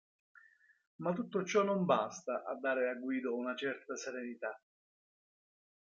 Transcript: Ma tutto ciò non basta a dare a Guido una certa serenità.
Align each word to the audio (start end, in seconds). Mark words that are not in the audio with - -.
Ma 1.01 1.13
tutto 1.13 1.43
ciò 1.45 1.61
non 1.61 1.85
basta 1.85 2.43
a 2.43 2.55
dare 2.57 2.89
a 2.89 2.95
Guido 2.95 3.35
una 3.35 3.55
certa 3.55 3.95
serenità. 3.95 4.59